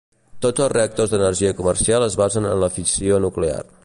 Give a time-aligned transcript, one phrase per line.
[0.45, 3.61] Tots els reactors d'energia comercial es basen en la fissió nuclear.